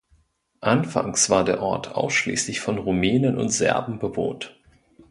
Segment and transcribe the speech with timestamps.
[0.61, 4.57] Anfangs war der Ort ausschließlich von Rumänen und Serben bewohnt.